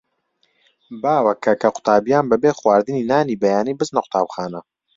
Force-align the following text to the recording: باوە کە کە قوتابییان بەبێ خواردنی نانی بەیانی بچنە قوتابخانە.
باوە 1.03 1.33
کە 1.43 1.53
کە 1.61 1.69
قوتابییان 1.75 2.25
بەبێ 2.31 2.51
خواردنی 2.59 3.07
نانی 3.11 3.39
بەیانی 3.41 3.77
بچنە 3.79 3.99
قوتابخانە. 4.05 4.61